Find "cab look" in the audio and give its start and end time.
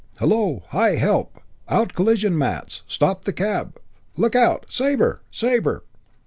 3.31-4.35